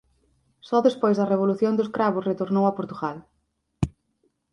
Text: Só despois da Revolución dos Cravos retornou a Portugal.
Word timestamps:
Só 0.67 0.77
despois 0.87 1.15
da 1.17 1.29
Revolución 1.33 1.73
dos 1.75 1.91
Cravos 1.95 2.27
retornou 2.31 2.65
a 2.67 2.75
Portugal. 2.77 3.17